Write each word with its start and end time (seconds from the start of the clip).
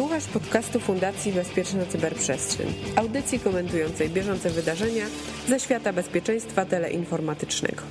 Słuchasz 0.00 0.26
podcastu 0.26 0.80
Fundacji 0.80 1.32
Bezpieczna 1.32 1.86
Cyberprzestrzeń, 1.86 2.66
audycji 2.96 3.40
komentującej 3.40 4.10
bieżące 4.10 4.50
wydarzenia 4.50 5.04
ze 5.48 5.60
świata 5.60 5.92
bezpieczeństwa 5.92 6.64
teleinformatycznego. 6.64 7.82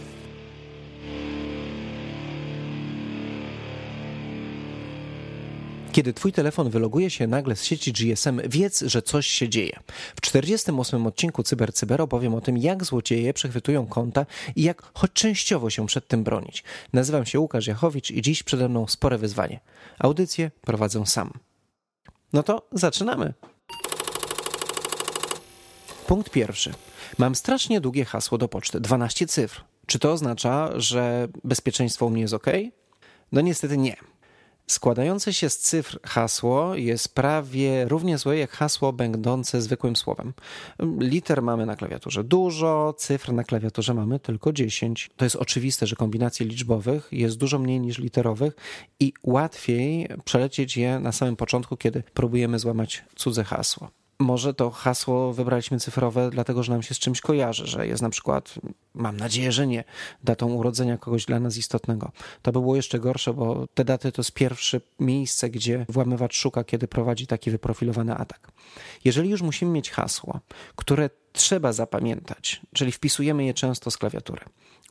Kiedy 5.92 6.14
twój 6.14 6.32
telefon 6.32 6.70
wyloguje 6.70 7.10
się 7.10 7.28
nagle 7.28 7.56
z 7.56 7.64
sieci 7.64 7.94
GSM, 7.94 8.42
wiedz, 8.50 8.82
że 8.82 9.02
coś 9.02 9.28
się 9.28 9.50
dzieje. 9.50 9.80
W 10.16 10.22
48 10.22 11.08
odcinku 11.08 11.44
Cyber 11.44 11.74
Cyber 11.74 12.02
opowiem 12.02 12.36
o 12.36 12.42
tym, 12.42 12.58
jak 12.58 12.84
złodzieje 12.86 13.34
przechwytują 13.34 13.88
konta 13.88 14.26
i 14.56 14.64
jak 14.64 14.92
choć 14.94 15.12
częściowo 15.14 15.70
się 15.70 15.86
przed 15.86 16.08
tym 16.08 16.24
bronić. 16.24 16.64
Nazywam 16.94 17.26
się 17.26 17.40
Łukasz 17.40 17.68
Jachowicz 17.68 18.12
i 18.12 18.22
dziś 18.22 18.44
przede 18.44 18.70
mną 18.70 18.88
spore 18.88 19.18
wyzwanie. 19.18 19.60
Audycję 20.00 20.52
prowadzę 20.62 21.06
sam. 21.06 21.49
No 22.34 22.44
to 22.44 22.68
zaczynamy. 22.72 23.34
Punkt 26.08 26.32
pierwszy. 26.32 26.74
Mam 27.18 27.36
strasznie 27.36 27.82
długie 27.82 28.06
hasło 28.06 28.38
do 28.38 28.48
poczty 28.48 28.80
12 28.80 29.28
cyfr. 29.28 29.64
Czy 29.86 30.00
to 30.00 30.12
oznacza, 30.12 30.70
że 30.76 31.28
bezpieczeństwo 31.44 32.06
u 32.06 32.10
mnie 32.10 32.22
jest 32.22 32.34
ok? 32.34 32.46
No 33.32 33.42
niestety 33.42 33.78
nie. 33.78 33.96
Składające 34.70 35.34
się 35.34 35.50
z 35.50 35.58
cyfr 35.58 36.00
hasło 36.04 36.76
jest 36.76 37.16
prawie 37.16 37.86
równie 37.88 38.18
złe 38.18 38.38
jak 38.38 38.52
hasło 38.52 38.94
będące 38.94 39.62
zwykłym 39.62 39.96
słowem. 39.96 40.34
Liter 41.00 41.42
mamy 41.42 41.66
na 41.66 41.76
klawiaturze 41.76 42.24
dużo, 42.24 42.94
cyfr 42.98 43.34
na 43.34 43.44
klawiaturze 43.44 43.94
mamy 43.94 44.20
tylko 44.20 44.54
10. 44.54 45.10
To 45.18 45.26
jest 45.26 45.36
oczywiste, 45.36 45.88
że 45.88 45.96
kombinacji 45.96 46.46
liczbowych 46.46 47.08
jest 47.12 47.38
dużo 47.38 47.60
mniej 47.60 47.80
niż 47.80 47.98
literowych 47.98 48.56
i 49.00 49.14
łatwiej 49.24 50.08
przelecieć 50.26 50.78
je 50.78 51.00
na 51.00 51.12
samym 51.12 51.36
początku, 51.36 51.78
kiedy 51.78 52.04
próbujemy 52.14 52.60
złamać 52.60 53.04
cudze 53.16 53.44
hasło. 53.44 53.99
Może 54.22 54.54
to 54.54 54.70
hasło 54.70 55.34
wybraliśmy 55.34 55.80
cyfrowe, 55.80 56.30
dlatego 56.30 56.64
że 56.64 56.72
nam 56.72 56.84
się 56.84 56.94
z 56.94 57.00
czymś 57.00 57.22
kojarzy, 57.22 57.68
że 57.68 57.88
jest 57.88 58.02
na 58.02 58.10
przykład, 58.10 58.56
mam 58.94 59.18
nadzieję, 59.18 59.52
że 59.52 59.68
nie, 59.68 59.84
datą 60.24 60.54
urodzenia 60.54 60.98
kogoś 60.98 61.26
dla 61.26 61.40
nas 61.40 61.58
istotnego. 61.58 62.12
To 62.42 62.52
by 62.52 62.60
było 62.60 62.76
jeszcze 62.76 63.00
gorsze, 63.00 63.34
bo 63.34 63.68
te 63.74 63.86
daty 63.86 64.12
to 64.12 64.20
jest 64.20 64.32
pierwsze 64.32 64.82
miejsce, 65.00 65.50
gdzie 65.50 65.86
włamywacz 65.90 66.36
szuka, 66.36 66.64
kiedy 66.64 66.88
prowadzi 66.88 67.28
taki 67.28 67.52
wyprofilowany 67.52 68.16
atak. 68.16 68.52
Jeżeli 69.06 69.30
już 69.30 69.42
musimy 69.42 69.72
mieć 69.72 69.92
hasło, 69.92 70.40
które 70.76 71.10
trzeba 71.32 71.74
zapamiętać, 71.74 72.62
czyli 72.74 72.92
wpisujemy 72.92 73.46
je 73.46 73.54
często 73.54 73.92
z 73.92 73.98
klawiatury, 73.98 74.42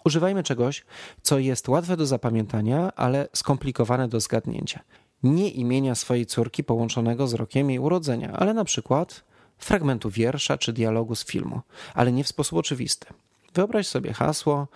używajmy 0.05 0.43
czegoś, 0.43 0.85
co 1.23 1.39
jest 1.39 1.69
łatwe 1.69 1.97
do 1.97 2.07
zapamiętania, 2.07 2.93
ale 2.97 3.29
skomplikowane 3.33 4.09
do 4.09 4.21
zgadnięcia 4.21 4.81
nie 5.23 5.51
imienia 5.51 5.95
swojej 5.95 6.27
córki 6.27 6.65
połączonego 6.65 7.27
z 7.27 7.35
rokiem 7.35 7.71
jej 7.71 7.79
urodzenia, 7.79 8.33
ale 8.33 8.55
na 8.55 8.65
przykład 8.65 9.25
fragmentu 9.59 10.11
wiersza 10.11 10.59
czy 10.59 10.73
dialogu 10.73 11.15
z 11.15 11.25
filmu, 11.25 11.61
ale 11.95 12.13
nie 12.13 12.25
w 12.25 12.29
sposób 12.29 12.59
oczywisty. 12.59 13.07
Wyobraź 13.55 13.87
sobie 13.87 14.13
hasło 14.13 14.69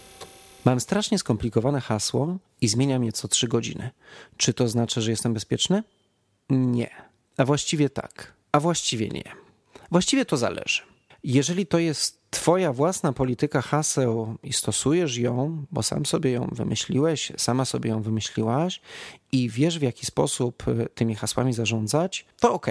Mam 0.65 0.79
strasznie 0.79 1.19
skomplikowane 1.19 1.81
hasło 1.81 2.37
i 2.61 2.67
zmieniam 2.67 3.03
je 3.03 3.11
co 3.11 3.27
3 3.27 3.47
godziny. 3.47 3.89
Czy 4.37 4.53
to 4.53 4.67
znaczy, 4.67 5.01
że 5.01 5.11
jestem 5.11 5.33
bezpieczny? 5.33 5.83
Nie. 6.49 6.89
A 7.37 7.45
właściwie 7.45 7.89
tak. 7.89 8.33
A 8.51 8.59
właściwie 8.59 9.09
nie. 9.09 9.23
Właściwie 9.91 10.25
to 10.25 10.37
zależy. 10.37 10.81
Jeżeli 11.23 11.65
to 11.65 11.79
jest 11.79 12.19
Twoja 12.29 12.73
własna 12.73 13.13
polityka 13.13 13.61
haseł 13.61 14.37
i 14.43 14.53
stosujesz 14.53 15.17
ją, 15.17 15.65
bo 15.71 15.83
sam 15.83 16.05
sobie 16.05 16.31
ją 16.31 16.49
wymyśliłeś, 16.51 17.31
sama 17.37 17.65
sobie 17.65 17.89
ją 17.89 18.01
wymyśliłaś 18.01 18.81
i 19.31 19.49
wiesz 19.49 19.79
w 19.79 19.81
jaki 19.81 20.05
sposób 20.05 20.67
y, 20.67 20.87
tymi 20.95 21.15
hasłami 21.15 21.53
zarządzać, 21.53 22.25
to 22.39 22.53
ok. 22.53 22.67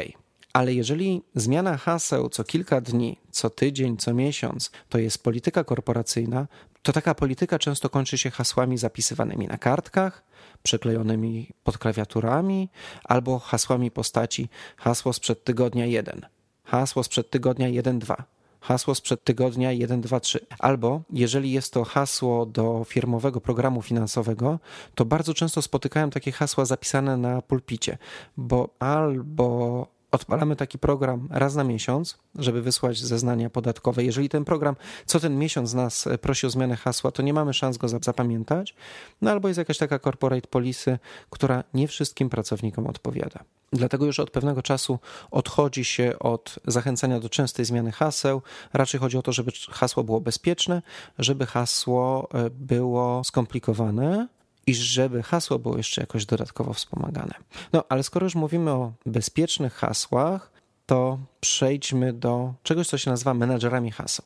Ale 0.58 0.74
jeżeli 0.74 1.22
zmiana 1.34 1.76
haseł 1.76 2.28
co 2.28 2.44
kilka 2.44 2.80
dni, 2.80 3.18
co 3.30 3.50
tydzień, 3.50 3.96
co 3.96 4.14
miesiąc 4.14 4.70
to 4.88 4.98
jest 4.98 5.22
polityka 5.22 5.64
korporacyjna, 5.64 6.46
to 6.82 6.92
taka 6.92 7.14
polityka 7.14 7.58
często 7.58 7.88
kończy 7.88 8.18
się 8.18 8.30
hasłami 8.30 8.78
zapisywanymi 8.78 9.46
na 9.46 9.58
kartkach, 9.58 10.24
przyklejonymi 10.62 11.50
pod 11.64 11.78
klawiaturami 11.78 12.68
albo 13.04 13.38
hasłami 13.38 13.90
postaci 13.90 14.48
hasło 14.76 15.12
sprzed 15.12 15.44
tygodnia 15.44 15.86
1, 15.86 16.26
hasło 16.64 17.02
sprzed 17.04 17.30
tygodnia 17.30 17.68
1-2 17.68 18.14
hasło 18.60 18.94
sprzed 18.94 19.24
tygodnia 19.24 19.70
123. 19.72 20.46
Albo 20.58 21.02
jeżeli 21.10 21.52
jest 21.52 21.72
to 21.72 21.84
hasło 21.84 22.46
do 22.46 22.84
firmowego 22.88 23.40
programu 23.40 23.82
finansowego, 23.82 24.58
to 24.94 25.04
bardzo 25.04 25.34
często 25.34 25.62
spotykałem 25.62 26.10
takie 26.10 26.32
hasła 26.32 26.64
zapisane 26.64 27.16
na 27.16 27.42
pulpicie, 27.42 27.98
bo 28.36 28.68
albo 28.78 29.97
odpalamy 30.12 30.56
taki 30.56 30.78
program 30.78 31.28
raz 31.30 31.54
na 31.54 31.64
miesiąc, 31.64 32.18
żeby 32.34 32.62
wysłać 32.62 32.98
zeznania 32.98 33.50
podatkowe. 33.50 34.04
Jeżeli 34.04 34.28
ten 34.28 34.44
program 34.44 34.76
co 35.06 35.20
ten 35.20 35.38
miesiąc 35.38 35.74
nas 35.74 36.08
prosi 36.20 36.46
o 36.46 36.50
zmianę 36.50 36.76
hasła, 36.76 37.10
to 37.10 37.22
nie 37.22 37.32
mamy 37.32 37.54
szans 37.54 37.76
go 37.76 37.88
zapamiętać. 37.88 38.74
No 39.22 39.30
albo 39.30 39.48
jest 39.48 39.58
jakaś 39.58 39.78
taka 39.78 39.98
corporate 39.98 40.48
policy, 40.48 40.98
która 41.30 41.64
nie 41.74 41.88
wszystkim 41.88 42.30
pracownikom 42.30 42.86
odpowiada. 42.86 43.44
Dlatego 43.72 44.06
już 44.06 44.20
od 44.20 44.30
pewnego 44.30 44.62
czasu 44.62 44.98
odchodzi 45.30 45.84
się 45.84 46.18
od 46.18 46.58
zachęcania 46.66 47.20
do 47.20 47.28
częstej 47.28 47.64
zmiany 47.64 47.92
haseł. 47.92 48.42
Raczej 48.72 49.00
chodzi 49.00 49.18
o 49.18 49.22
to, 49.22 49.32
żeby 49.32 49.52
hasło 49.70 50.04
było 50.04 50.20
bezpieczne, 50.20 50.82
żeby 51.18 51.46
hasło 51.46 52.28
e, 52.34 52.50
było 52.50 53.24
skomplikowane, 53.24 54.28
i 54.68 54.74
żeby 54.74 55.22
hasło 55.22 55.58
było 55.58 55.76
jeszcze 55.76 56.00
jakoś 56.00 56.26
dodatkowo 56.26 56.72
wspomagane. 56.72 57.34
No, 57.72 57.84
ale 57.88 58.02
skoro 58.02 58.26
już 58.26 58.34
mówimy 58.34 58.70
o 58.70 58.92
bezpiecznych 59.06 59.74
hasłach, 59.74 60.52
to 60.86 61.18
przejdźmy 61.40 62.12
do 62.12 62.54
czegoś, 62.62 62.88
co 62.88 62.98
się 62.98 63.10
nazywa 63.10 63.34
menadżerami 63.34 63.90
haseł. 63.90 64.24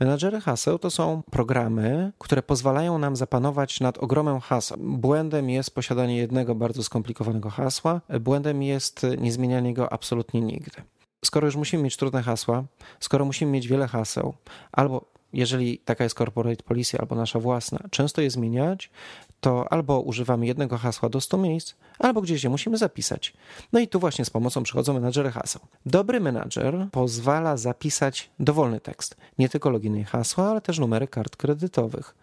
Menadżery 0.00 0.40
haseł 0.40 0.78
to 0.78 0.90
są 0.90 1.22
programy, 1.30 2.12
które 2.18 2.42
pozwalają 2.42 2.98
nam 2.98 3.16
zapanować 3.16 3.80
nad 3.80 3.98
ogromem 3.98 4.40
haseł. 4.40 4.78
Błędem 4.80 5.50
jest 5.50 5.74
posiadanie 5.74 6.16
jednego 6.16 6.54
bardzo 6.54 6.82
skomplikowanego 6.82 7.50
hasła, 7.50 8.00
błędem 8.20 8.62
jest 8.62 9.06
niezmienianie 9.18 9.74
go 9.74 9.92
absolutnie 9.92 10.40
nigdy. 10.40 10.82
Skoro 11.24 11.46
już 11.46 11.56
musimy 11.56 11.82
mieć 11.82 11.96
trudne 11.96 12.22
hasła, 12.22 12.64
skoro 13.00 13.24
musimy 13.24 13.52
mieć 13.52 13.68
wiele 13.68 13.88
haseł, 13.88 14.34
albo 14.72 15.11
jeżeli 15.32 15.78
taka 15.78 16.04
jest 16.04 16.18
corporate 16.18 16.62
policy 16.62 16.98
albo 16.98 17.14
nasza 17.16 17.38
własna, 17.38 17.78
często 17.90 18.20
je 18.20 18.30
zmieniać, 18.30 18.90
to 19.40 19.72
albo 19.72 20.00
używamy 20.00 20.46
jednego 20.46 20.78
hasła 20.78 21.08
do 21.08 21.20
100 21.20 21.38
miejsc, 21.38 21.74
albo 21.98 22.20
gdzieś 22.20 22.44
je 22.44 22.50
musimy 22.50 22.78
zapisać. 22.78 23.34
No 23.72 23.80
i 23.80 23.88
tu 23.88 24.00
właśnie 24.00 24.24
z 24.24 24.30
pomocą 24.30 24.62
przychodzą 24.62 24.94
menadżery 24.94 25.30
haseł. 25.30 25.62
Dobry 25.86 26.20
menadżer 26.20 26.88
pozwala 26.92 27.56
zapisać 27.56 28.30
dowolny 28.40 28.80
tekst, 28.80 29.16
nie 29.38 29.48
tylko 29.48 29.70
loginy 29.70 30.00
i 30.00 30.04
hasła, 30.04 30.50
ale 30.50 30.60
też 30.60 30.78
numery 30.78 31.08
kart 31.08 31.36
kredytowych. 31.36 32.14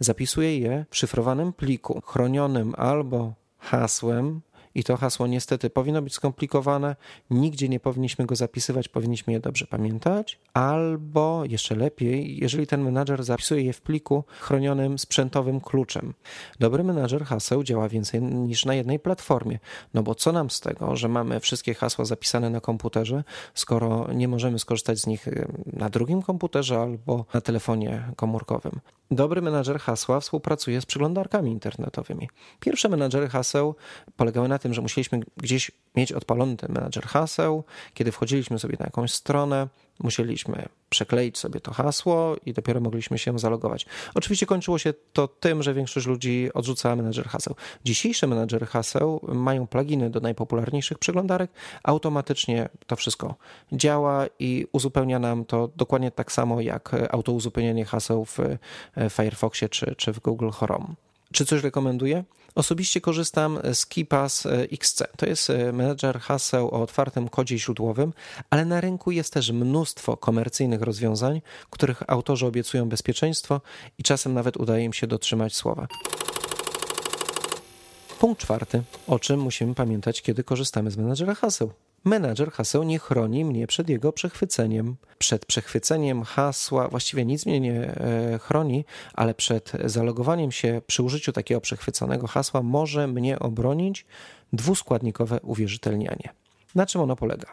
Zapisuje 0.00 0.58
je 0.58 0.84
w 0.90 0.96
szyfrowanym 0.96 1.52
pliku, 1.52 2.00
chronionym 2.00 2.74
albo 2.76 3.32
hasłem, 3.58 4.40
i 4.74 4.84
to 4.84 4.96
hasło 4.96 5.26
niestety 5.26 5.70
powinno 5.70 6.02
być 6.02 6.14
skomplikowane, 6.14 6.96
nigdzie 7.30 7.68
nie 7.68 7.80
powinniśmy 7.80 8.26
go 8.26 8.36
zapisywać, 8.36 8.88
powinniśmy 8.88 9.32
je 9.32 9.40
dobrze 9.40 9.66
pamiętać, 9.66 10.40
albo 10.54 11.42
jeszcze 11.44 11.74
lepiej, 11.74 12.38
jeżeli 12.38 12.66
ten 12.66 12.82
menadżer 12.82 13.24
zapisuje 13.24 13.62
je 13.62 13.72
w 13.72 13.80
pliku 13.80 14.24
chronionym 14.40 14.98
sprzętowym 14.98 15.60
kluczem. 15.60 16.14
Dobry 16.60 16.84
menadżer 16.84 17.24
haseł 17.24 17.62
działa 17.62 17.88
więcej 17.88 18.22
niż 18.22 18.64
na 18.64 18.74
jednej 18.74 18.98
platformie, 18.98 19.58
no 19.94 20.02
bo 20.02 20.14
co 20.14 20.32
nam 20.32 20.50
z 20.50 20.60
tego, 20.60 20.96
że 20.96 21.08
mamy 21.08 21.40
wszystkie 21.40 21.74
hasła 21.74 22.04
zapisane 22.04 22.50
na 22.50 22.60
komputerze, 22.60 23.24
skoro 23.54 24.12
nie 24.12 24.28
możemy 24.28 24.58
skorzystać 24.58 24.98
z 24.98 25.06
nich 25.06 25.26
na 25.66 25.90
drugim 25.90 26.22
komputerze 26.22 26.80
albo 26.80 27.24
na 27.34 27.40
telefonie 27.40 28.12
komórkowym. 28.16 28.80
Dobry 29.10 29.42
menadżer 29.42 29.80
hasła 29.80 30.20
współpracuje 30.20 30.80
z 30.80 30.86
przeglądarkami 30.86 31.50
internetowymi. 31.50 32.28
Pierwsze 32.60 32.88
menadżery 32.88 33.28
haseł 33.28 33.74
polegały 34.16 34.48
na 34.48 34.58
tym, 34.64 34.74
że 34.74 34.82
musieliśmy 34.82 35.20
gdzieś 35.36 35.70
mieć 35.96 36.12
odpalony 36.12 36.56
ten 36.56 36.72
menadżer 36.72 37.04
haseł. 37.04 37.64
Kiedy 37.94 38.12
wchodziliśmy 38.12 38.58
sobie 38.58 38.76
na 38.80 38.84
jakąś 38.84 39.12
stronę, 39.12 39.68
musieliśmy 40.00 40.68
przekleić 40.90 41.38
sobie 41.38 41.60
to 41.60 41.72
hasło 41.72 42.36
i 42.46 42.52
dopiero 42.52 42.80
mogliśmy 42.80 43.18
się 43.18 43.38
zalogować. 43.38 43.86
Oczywiście 44.14 44.46
kończyło 44.46 44.78
się 44.78 44.94
to 45.12 45.28
tym, 45.28 45.62
że 45.62 45.74
większość 45.74 46.06
ludzi 46.06 46.50
odrzucała 46.54 46.96
menadżer 46.96 47.26
haseł. 47.26 47.54
Dzisiejsze 47.84 48.26
menadżery 48.26 48.66
haseł 48.66 49.20
mają 49.28 49.66
pluginy 49.66 50.10
do 50.10 50.20
najpopularniejszych 50.20 50.98
przeglądarek. 50.98 51.50
Automatycznie 51.82 52.68
to 52.86 52.96
wszystko 52.96 53.34
działa 53.72 54.26
i 54.38 54.66
uzupełnia 54.72 55.18
nam 55.18 55.44
to 55.44 55.70
dokładnie 55.76 56.10
tak 56.10 56.32
samo 56.32 56.60
jak 56.60 56.90
autouzupełnienie 57.10 57.84
haseł 57.84 58.24
w 58.24 58.38
Firefoxie 59.10 59.68
czy, 59.68 59.94
czy 59.96 60.12
w 60.12 60.20
Google 60.20 60.50
Chrome. 60.50 60.86
Czy 61.32 61.46
coś 61.46 61.62
rekomenduję? 61.62 62.24
Osobiście 62.54 63.00
korzystam 63.00 63.58
z 63.72 63.86
KeePass 63.86 64.46
XC. 64.72 65.02
To 65.16 65.26
jest 65.26 65.50
e, 65.50 65.72
menedżer 65.72 66.20
haseł 66.20 66.68
o 66.68 66.82
otwartym 66.82 67.28
kodzie 67.28 67.58
źródłowym, 67.58 68.12
ale 68.50 68.64
na 68.64 68.80
rynku 68.80 69.10
jest 69.10 69.32
też 69.32 69.50
mnóstwo 69.50 70.16
komercyjnych 70.16 70.82
rozwiązań, 70.82 71.40
których 71.70 72.10
autorzy 72.10 72.46
obiecują 72.46 72.88
bezpieczeństwo 72.88 73.60
i 73.98 74.02
czasem 74.02 74.34
nawet 74.34 74.56
udaje 74.56 74.84
im 74.84 74.92
się 74.92 75.06
dotrzymać 75.06 75.56
słowa. 75.56 75.86
Punkt 78.18 78.40
czwarty, 78.40 78.82
o 79.06 79.18
czym 79.18 79.40
musimy 79.40 79.74
pamiętać, 79.74 80.22
kiedy 80.22 80.44
korzystamy 80.44 80.90
z 80.90 80.96
menedżera 80.96 81.34
haseł. 81.34 81.72
Menadżer 82.04 82.52
haseł 82.52 82.82
nie 82.82 82.98
chroni 82.98 83.44
mnie 83.44 83.66
przed 83.66 83.88
jego 83.88 84.12
przechwyceniem. 84.12 84.96
Przed 85.18 85.46
przechwyceniem 85.46 86.22
hasła 86.22 86.88
właściwie 86.88 87.24
nic 87.24 87.46
mnie 87.46 87.60
nie 87.60 87.80
e, 87.80 88.38
chroni, 88.38 88.84
ale 89.14 89.34
przed 89.34 89.72
zalogowaniem 89.84 90.52
się 90.52 90.82
przy 90.86 91.02
użyciu 91.02 91.32
takiego 91.32 91.60
przechwyconego 91.60 92.26
hasła 92.26 92.62
może 92.62 93.06
mnie 93.06 93.38
obronić 93.38 94.06
dwuskładnikowe 94.52 95.40
uwierzytelnianie. 95.40 96.28
Na 96.74 96.86
czym 96.86 97.00
ono 97.00 97.16
polega? 97.16 97.52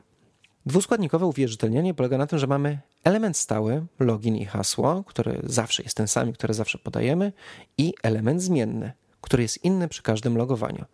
Dwuskładnikowe 0.66 1.26
uwierzytelnianie 1.26 1.94
polega 1.94 2.18
na 2.18 2.28
tym, 2.28 2.40
że 2.40 2.48
mamy 2.48 2.80
element 3.04 3.38
stały, 3.38 3.86
login 4.00 4.36
i 4.36 4.46
hasło, 4.46 5.04
który 5.08 5.42
zawsze 5.44 5.84
jest 5.84 5.98
ten 5.98 6.08
sam, 6.08 6.34
który 6.34 6.54
zawsze 6.54 6.78
podajemy, 6.78 7.34
i 7.78 7.94
element 8.04 8.42
zmienny, 8.42 8.92
który 9.32 9.44
jest 9.44 9.64
inny 9.66 9.88
przy 9.88 10.04
każdym 10.04 10.38
logowaniu. 10.38 10.86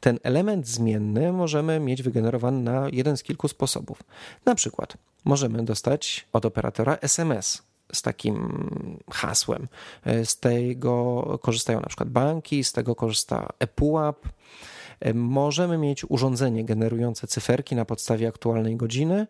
Ten 0.00 0.18
element 0.22 0.68
zmienny 0.68 1.32
możemy 1.32 1.80
mieć 1.80 2.02
wygenerowany 2.02 2.60
na 2.60 2.88
jeden 2.92 3.16
z 3.16 3.22
kilku 3.22 3.48
sposobów. 3.48 4.02
Na 4.44 4.54
przykład 4.54 4.96
możemy 5.24 5.64
dostać 5.64 6.28
od 6.32 6.46
operatora 6.46 6.98
SMS 7.00 7.62
z 7.92 8.02
takim 8.02 8.68
hasłem. 9.10 9.68
Z 10.24 10.40
tego 10.40 11.24
korzystają 11.42 11.80
na 11.80 11.86
przykład 11.86 12.08
banki, 12.08 12.64
z 12.64 12.72
tego 12.72 12.94
korzysta 12.94 13.48
ePUAP. 13.58 14.28
Możemy 15.14 15.78
mieć 15.78 16.04
urządzenie 16.10 16.64
generujące 16.64 17.26
cyferki 17.26 17.76
na 17.76 17.84
podstawie 17.84 18.28
aktualnej 18.28 18.76
godziny. 18.76 19.26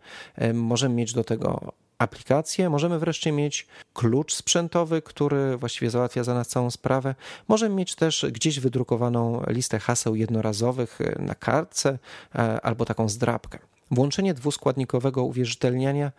Możemy 0.55 0.95
mieć 0.95 1.13
do 1.13 1.25
tego 1.25 1.73
aplikację, 1.99 2.71
możemy 2.71 2.99
wreszcie 2.99 3.33
mieć 3.33 3.67
klucz 3.95 4.35
sprzętowy, 4.35 5.03
który 5.03 5.57
właściwie 5.57 5.91
załatwia 5.91 6.25
za 6.25 6.35
nas 6.35 6.49
całą 6.49 6.71
sprawę. 6.71 7.15
Możemy 7.49 7.75
mieć 7.75 7.95
też 7.95 8.27
gdzieś 8.33 8.61
wydrukowaną 8.61 9.43
listę 9.49 9.79
haseł 9.79 10.15
jednorazowych 10.15 10.99
na 11.19 11.35
kartce 11.35 11.99
e, 12.35 12.61
albo 12.61 12.85
taką 12.85 13.09
zdrabkę. 13.09 13.59
Włączenie 13.91 14.35
dwuskładnikowego 14.35 15.25
uwierzytelniania 15.25 16.13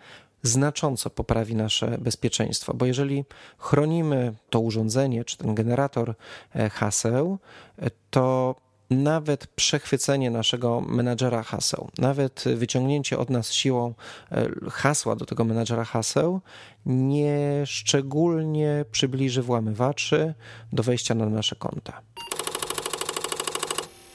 znacząco 0.43 1.09
poprawi 1.09 1.55
nasze 1.55 1.97
bezpieczeństwo, 1.97 2.73
bo 2.73 2.85
jeżeli 2.85 3.25
chronimy 3.57 4.33
to 4.49 4.59
urządzenie 4.59 5.25
czy 5.25 5.37
ten 5.37 5.55
generator 5.55 6.15
e, 6.55 6.69
haseł, 6.69 7.37
e, 7.79 7.89
to 8.09 8.55
nawet 8.89 9.47
przechwycenie 9.47 10.31
naszego 10.31 10.81
menadżera 10.81 11.43
haseł, 11.43 11.89
nawet 11.97 12.43
wyciągnięcie 12.55 13.17
od 13.17 13.29
nas 13.29 13.51
siłą 13.51 13.93
e, 14.31 14.49
hasła 14.69 15.15
do 15.15 15.25
tego 15.25 15.43
menadżera 15.43 15.83
haseł 15.83 16.41
nie 16.85 17.63
szczególnie 17.65 18.85
przybliży 18.91 19.41
włamywaczy 19.41 20.33
do 20.73 20.83
wejścia 20.83 21.15
na 21.15 21.25
nasze 21.25 21.55
konta. 21.55 22.01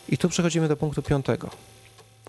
I 0.09 0.19
tu 0.19 0.29
przechodzimy 0.29 0.69
do 0.69 0.77
punktu 0.77 1.03
piątego. 1.03 1.51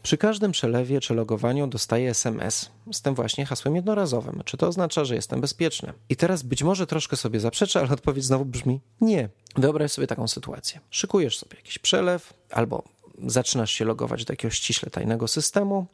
Przy 0.04 0.18
każdym 0.18 0.52
przelewie 0.52 1.00
czy 1.00 1.14
logowaniu 1.14 1.68
dostaję 1.68 2.10
SMS 2.10 2.70
z 2.92 3.02
tym 3.02 3.16
właśnie 3.16 3.46
hasłem 3.46 3.76
jednorazowym. 3.76 4.42
Czy 4.46 4.58
to 4.58 4.68
oznacza, 4.68 5.06
że 5.06 5.16
jestem 5.16 5.42
bezpieczny? 5.42 5.94
I 6.10 6.16
teraz 6.16 6.42
być 6.44 6.64
może 6.64 6.88
troszkę 6.88 7.18
sobie 7.18 7.40
zaprzeczę, 7.40 7.80
ale 7.80 7.90
odpowiedź 7.90 8.26
znowu 8.26 8.46
brzmi 8.46 8.80
nie. 9.02 9.30
Wyobraź 9.56 9.92
sobie 9.92 10.08
taką 10.08 10.28
sytuację. 10.28 10.80
Szykujesz 10.90 11.38
sobie 11.38 11.58
jakiś 11.58 11.80
przelew 11.80 12.34
albo 12.52 12.84
zaczynasz 13.28 13.72
się 13.72 13.86
logować 13.86 14.26
do 14.26 14.34
jakiegoś 14.34 14.58
ściśle 14.58 14.90
tajnego 14.90 15.28
systemu, 15.28 15.86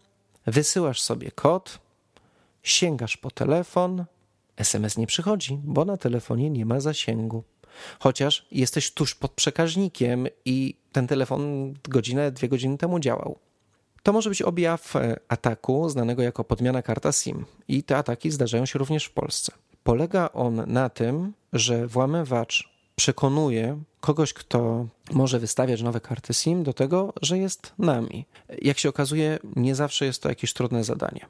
wysyłasz 0.48 1.02
sobie 1.02 1.32
kod, 1.32 1.80
sięgasz 2.64 3.18
po 3.18 3.32
telefon, 3.32 4.06
SMS 4.58 4.98
nie 4.98 5.08
przychodzi, 5.08 5.60
bo 5.64 5.86
na 5.86 5.98
telefonie 5.98 6.50
nie 6.50 6.66
ma 6.66 6.80
zasięgu. 6.80 7.44
Chociaż 8.00 8.48
jesteś 8.52 8.92
tuż 8.92 9.16
pod 9.16 9.32
przekaźnikiem 9.32 10.28
i 10.46 10.76
ten 10.92 11.08
telefon 11.08 11.74
godzinę, 11.90 12.32
dwie 12.32 12.50
godziny 12.50 12.78
temu 12.78 13.00
działał. 13.00 13.40
To 14.04 14.14
może 14.14 14.30
być 14.30 14.42
objaw 14.42 14.96
e, 14.96 15.20
ataku 15.28 15.90
znanego 15.90 16.22
jako 16.22 16.44
podmiana 16.44 16.82
karta 16.82 17.12
SIM 17.12 17.46
i 17.68 17.84
te 17.84 17.98
ataki 17.98 18.32
zdarzają 18.32 18.66
się 18.66 18.80
również 18.80 19.06
w 19.06 19.12
Polsce. 19.12 19.52
Polega 19.84 20.30
on 20.34 20.64
na 20.68 20.90
tym, 20.90 21.34
że 21.54 21.88
włamywacz 21.88 22.70
przekonuje 22.96 23.80
kogoś, 24.00 24.34
kto 24.34 24.88
może 25.12 25.40
wystawiać 25.40 25.82
nowe 25.82 26.00
karty 26.00 26.34
SIM 26.34 26.64
do 26.64 26.74
tego, 26.74 27.14
że 27.22 27.38
jest 27.38 27.74
nami. 27.78 28.26
Jak 28.62 28.80
się 28.80 28.90
okazuje, 28.90 29.40
nie 29.56 29.76
zawsze 29.76 30.06
jest 30.06 30.22
to 30.22 30.30
jakieś 30.30 30.54
trudne 30.54 30.84
zadanie. 30.84 31.26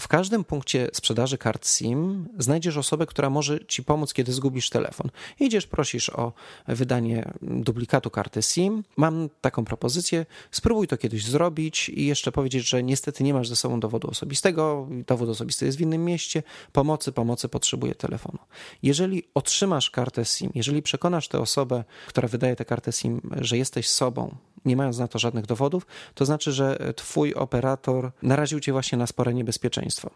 W 0.00 0.08
każdym 0.08 0.44
punkcie 0.44 0.88
sprzedaży 0.92 1.38
kart 1.38 1.68
SIM 1.68 2.28
znajdziesz 2.38 2.76
osobę, 2.76 3.06
która 3.06 3.30
może 3.30 3.66
ci 3.66 3.82
pomóc, 3.82 4.14
kiedy 4.14 4.32
zgubisz 4.32 4.70
telefon. 4.70 5.10
Idziesz, 5.40 5.66
prosisz 5.66 6.10
o 6.10 6.32
wydanie 6.68 7.32
duplikatu 7.42 8.10
karty 8.10 8.42
SIM. 8.42 8.84
Mam 8.96 9.28
taką 9.40 9.64
propozycję, 9.64 10.26
spróbuj 10.50 10.88
to 10.88 10.96
kiedyś 10.96 11.24
zrobić 11.24 11.88
i 11.88 12.06
jeszcze 12.06 12.32
powiedzieć, 12.32 12.68
że 12.68 12.82
niestety 12.82 13.24
nie 13.24 13.34
masz 13.34 13.48
ze 13.48 13.56
sobą 13.56 13.80
dowodu 13.80 14.10
osobistego, 14.10 14.88
dowód 15.06 15.28
osobisty 15.28 15.66
jest 15.66 15.78
w 15.78 15.80
innym 15.80 16.04
mieście, 16.04 16.42
pomocy, 16.72 17.12
pomocy 17.12 17.48
potrzebuje 17.48 17.94
telefonu. 17.94 18.38
Jeżeli 18.82 19.22
otrzymasz 19.34 19.90
kartę 19.90 20.24
SIM, 20.24 20.50
jeżeli 20.54 20.82
przekonasz 20.82 21.28
tę 21.28 21.40
osobę, 21.40 21.84
która 22.06 22.28
wydaje 22.28 22.56
tę 22.56 22.64
kartę 22.64 22.92
SIM, 22.92 23.20
że 23.40 23.58
jesteś 23.58 23.88
sobą, 23.88 24.36
nie 24.64 24.76
mając 24.76 24.98
na 24.98 25.08
to 25.08 25.18
żadnych 25.18 25.46
dowodów, 25.46 25.86
to 26.14 26.24
znaczy, 26.24 26.52
że 26.52 26.92
twój 26.96 27.34
operator 27.34 28.12
naraził 28.22 28.60
cię 28.60 28.72
właśnie 28.72 28.98
na 28.98 29.06
spore 29.06 29.34
niebezpieczeństwo. 29.34 30.10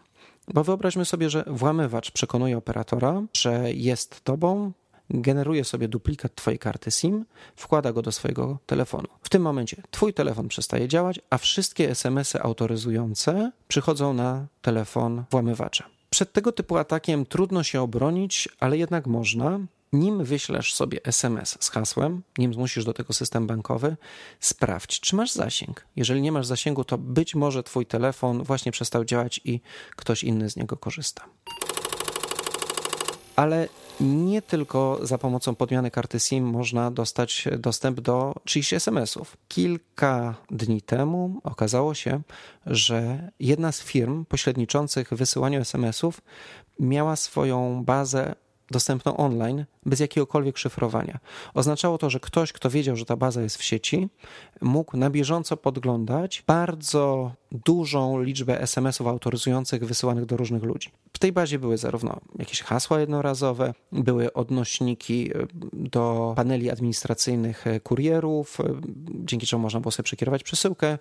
Bo 0.53 0.63
wyobraźmy 0.63 1.05
sobie, 1.05 1.29
że 1.29 1.43
włamywacz 1.47 2.11
przekonuje 2.11 2.57
operatora, 2.57 3.21
że 3.33 3.73
jest 3.73 4.23
tobą, 4.23 4.71
generuje 5.09 5.63
sobie 5.63 5.87
duplikat 5.87 6.35
twojej 6.35 6.59
karty 6.59 6.91
SIM, 6.91 7.25
wkłada 7.55 7.93
go 7.93 8.01
do 8.01 8.11
swojego 8.11 8.57
telefonu. 8.65 9.07
W 9.21 9.29
tym 9.29 9.41
momencie 9.41 9.83
twój 9.91 10.13
telefon 10.13 10.47
przestaje 10.47 10.87
działać, 10.87 11.19
a 11.29 11.37
wszystkie 11.37 11.89
SMS-y 11.89 12.41
autoryzujące 12.41 13.51
przychodzą 13.67 14.13
na 14.13 14.47
telefon 14.61 15.23
włamywacza. 15.31 15.89
Przed 16.09 16.33
tego 16.33 16.51
typu 16.51 16.77
atakiem 16.77 17.25
trudno 17.25 17.63
się 17.63 17.81
obronić, 17.81 18.49
ale 18.59 18.77
jednak 18.77 19.07
można 19.07 19.59
nim 19.93 20.23
wyślesz 20.23 20.73
sobie 20.73 20.99
SMS 21.03 21.57
z 21.59 21.69
hasłem, 21.69 22.23
nim 22.37 22.53
zmusisz 22.53 22.85
do 22.85 22.93
tego 22.93 23.13
system 23.13 23.47
bankowy, 23.47 23.97
sprawdź, 24.39 24.99
czy 24.99 25.15
masz 25.15 25.31
zasięg. 25.31 25.85
Jeżeli 25.95 26.21
nie 26.21 26.31
masz 26.31 26.45
zasięgu, 26.45 26.83
to 26.83 26.97
być 26.97 27.35
może 27.35 27.63
twój 27.63 27.85
telefon 27.85 28.43
właśnie 28.43 28.71
przestał 28.71 29.05
działać 29.05 29.41
i 29.45 29.61
ktoś 29.95 30.23
inny 30.23 30.49
z 30.49 30.55
niego 30.55 30.77
korzysta. 30.77 31.25
Ale 33.35 33.69
nie 33.99 34.41
tylko 34.41 34.99
za 35.01 35.17
pomocą 35.17 35.55
podmiany 35.55 35.91
karty 35.91 36.19
SIM 36.19 36.45
można 36.45 36.91
dostać 36.91 37.47
dostęp 37.57 37.99
do 37.99 38.33
czyichś 38.43 38.73
SMS-ów. 38.73 39.37
Kilka 39.47 40.35
dni 40.51 40.81
temu 40.81 41.41
okazało 41.43 41.93
się, 41.93 42.21
że 42.65 43.31
jedna 43.39 43.71
z 43.71 43.81
firm 43.81 44.25
pośredniczących 44.25 45.09
w 45.09 45.15
wysyłaniu 45.15 45.59
SMS-ów 45.59 46.21
miała 46.79 47.15
swoją 47.15 47.83
bazę 47.83 48.35
dostępną 48.71 49.17
online 49.17 49.65
bez 49.85 49.99
jakiegokolwiek 49.99 50.57
szyfrowania. 50.57 51.19
Oznaczało 51.53 51.97
to, 51.97 52.09
że 52.09 52.19
ktoś, 52.19 52.53
kto 52.53 52.69
wiedział, 52.69 52.95
że 52.95 53.05
ta 53.05 53.15
baza 53.15 53.41
jest 53.41 53.57
w 53.57 53.63
sieci, 53.63 54.09
mógł 54.61 54.97
na 54.97 55.09
bieżąco 55.09 55.57
podglądać 55.57 56.43
bardzo 56.47 57.31
dużą 57.51 58.21
liczbę 58.21 58.61
SMS-ów 58.61 59.07
autoryzujących 59.07 59.85
wysyłanych 59.85 60.25
do 60.25 60.37
różnych 60.37 60.63
ludzi. 60.63 60.89
W 61.13 61.19
tej 61.19 61.31
bazie 61.31 61.59
były 61.59 61.77
zarówno 61.77 62.19
jakieś 62.39 62.61
hasła 62.61 62.99
jednorazowe, 62.99 63.73
były 63.91 64.33
odnośniki 64.33 65.31
e, 65.37 65.47
do 65.73 66.33
paneli 66.35 66.71
administracyjnych 66.71 67.67
e, 67.67 67.79
kurierów, 67.79 68.59
e, 68.59 68.63
dzięki 69.09 69.47
czemu 69.47 69.61
można 69.63 69.79
było 69.79 69.91
sobie 69.91 70.03
przekierować 70.03 70.43
przesyłkę 70.43 70.97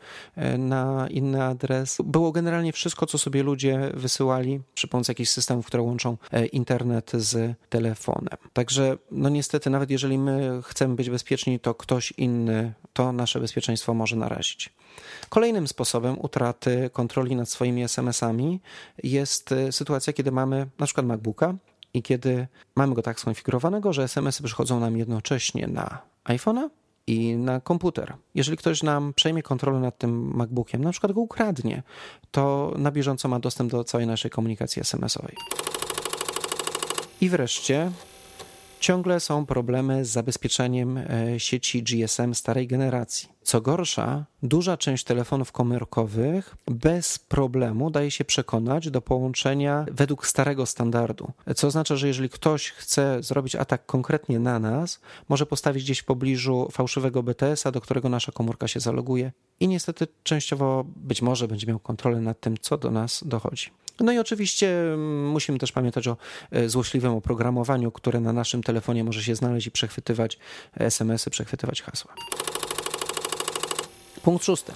na 0.58 1.08
inny 1.10 1.44
adres. 1.44 1.98
Było 2.04 2.32
generalnie 2.32 2.72
wszystko, 2.72 3.06
co 3.06 3.18
sobie 3.18 3.42
ludzie 3.42 3.90
wysyłali 3.94 4.60
przy 4.74 4.88
pomocy 4.88 5.10
jakichś 5.10 5.30
systemów, 5.30 5.66
które 5.66 5.82
łączą 5.82 6.16
internet 6.52 7.12
z 7.14 7.56
telefonem. 7.68 8.38
Także 8.52 8.73
Także, 8.74 8.96
no 9.10 9.28
niestety, 9.28 9.70
nawet 9.70 9.90
jeżeli 9.90 10.18
my 10.18 10.60
chcemy 10.64 10.94
być 10.94 11.10
bezpieczni, 11.10 11.60
to 11.60 11.74
ktoś 11.74 12.12
inny 12.12 12.72
to 12.92 13.12
nasze 13.12 13.40
bezpieczeństwo 13.40 13.94
może 13.94 14.16
narazić. 14.16 14.72
Kolejnym 15.28 15.68
sposobem 15.68 16.16
utraty 16.18 16.90
kontroli 16.92 17.36
nad 17.36 17.48
swoimi 17.48 17.82
SMS-ami 17.82 18.60
jest 19.02 19.52
e, 19.52 19.72
sytuacja, 19.72 20.12
kiedy 20.12 20.32
mamy 20.32 20.66
na 20.78 20.86
przykład 20.86 21.06
MacBooka 21.06 21.54
i 21.94 22.02
kiedy 22.02 22.46
mamy 22.76 22.94
go 22.94 23.02
tak 23.02 23.20
skonfigurowanego, 23.20 23.92
że 23.92 24.02
SMS-y 24.02 24.42
przychodzą 24.42 24.80
nam 24.80 24.96
jednocześnie 24.96 25.66
na 25.66 25.98
iPhone'a 26.24 26.68
i 27.06 27.36
na 27.36 27.60
komputer. 27.60 28.14
Jeżeli 28.34 28.56
ktoś 28.56 28.82
nam 28.82 29.12
przejmie 29.14 29.42
kontrolę 29.42 29.80
nad 29.80 29.98
tym 29.98 30.36
MacBookiem, 30.36 30.84
na 30.84 30.90
przykład 30.90 31.12
go 31.12 31.20
ukradnie, 31.20 31.82
to 32.30 32.74
na 32.78 32.90
bieżąco 32.90 33.28
ma 33.28 33.40
dostęp 33.40 33.70
do 33.70 33.84
całej 33.84 34.06
naszej 34.06 34.30
komunikacji 34.30 34.80
SMS-owej. 34.80 35.36
I 37.20 37.28
wreszcie 37.28 37.90
ciągle 38.84 39.20
są 39.20 39.46
problemy 39.46 40.04
z 40.04 40.08
zabezpieczeniem 40.08 40.98
e, 40.98 41.40
sieci 41.40 41.82
GSM 41.82 42.34
starej 42.34 42.66
generacji. 42.66 43.33
Co 43.44 43.60
gorsza, 43.60 44.24
duża 44.42 44.76
część 44.76 45.04
telefonów 45.04 45.52
komórkowych 45.52 46.56
bez 46.66 47.18
problemu 47.18 47.90
daje 47.90 48.10
się 48.10 48.24
przekonać 48.24 48.90
do 48.90 49.02
połączenia 49.02 49.86
według 49.92 50.26
starego 50.26 50.66
standardu. 50.66 51.32
Co 51.56 51.66
oznacza, 51.66 51.96
że 51.96 52.08
jeżeli 52.08 52.28
ktoś 52.28 52.70
chce 52.70 53.22
zrobić 53.22 53.56
atak 53.56 53.86
konkretnie 53.86 54.38
na 54.38 54.58
nas, 54.58 55.00
może 55.28 55.46
postawić 55.46 55.84
gdzieś 55.84 55.98
w 55.98 56.04
pobliżu 56.04 56.68
fałszywego 56.72 57.22
BTS-a, 57.22 57.70
do 57.70 57.80
którego 57.80 58.08
nasza 58.08 58.32
komórka 58.32 58.68
się 58.68 58.80
zaloguje 58.80 59.32
i 59.60 59.68
niestety 59.68 60.06
częściowo 60.22 60.84
być 60.96 61.22
może 61.22 61.48
będzie 61.48 61.66
miał 61.66 61.78
kontrolę 61.78 62.20
nad 62.20 62.40
tym, 62.40 62.58
co 62.60 62.78
do 62.78 62.90
nas 62.90 63.24
dochodzi. 63.26 63.70
No 64.00 64.12
i 64.12 64.18
oczywiście 64.18 64.92
mm, 64.92 65.28
musimy 65.28 65.58
też 65.58 65.72
pamiętać 65.72 66.08
o 66.08 66.16
e, 66.50 66.68
złośliwym 66.68 67.12
oprogramowaniu, 67.12 67.90
które 67.90 68.20
na 68.20 68.32
naszym 68.32 68.62
telefonie 68.62 69.04
może 69.04 69.22
się 69.22 69.34
znaleźć 69.34 69.66
i 69.66 69.70
przechwytywać 69.70 70.38
SMS-y, 70.74 71.30
przechwytywać 71.30 71.82
hasła. 71.82 72.14
Punkt 74.24 74.44
szósty. 74.44 74.72